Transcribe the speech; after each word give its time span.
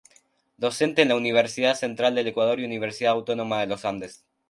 Docente 0.57 1.03
en 1.03 1.09
la 1.09 1.15
Universidad 1.15 1.75
Central 1.75 2.15
del 2.15 2.25
Ecuador 2.25 2.59
y 2.59 2.65
Universidad 2.65 3.11
Autónoma 3.13 3.59
de 3.61 3.67
los 3.67 3.85
Andes. 3.85 4.25